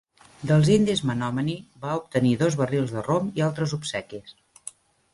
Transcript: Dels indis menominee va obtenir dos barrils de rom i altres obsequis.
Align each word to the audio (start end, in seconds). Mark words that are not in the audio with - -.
Dels 0.51 0.71
indis 0.75 1.03
menominee 1.09 1.83
va 1.85 1.93
obtenir 2.01 2.33
dos 2.41 2.59
barrils 2.65 2.97
de 2.97 3.07
rom 3.13 3.31
i 3.41 3.49
altres 3.53 3.79
obsequis. 3.81 4.39